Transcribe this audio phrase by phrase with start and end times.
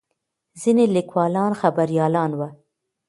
[0.61, 2.47] ځینې لیکوالان خبریالان وو.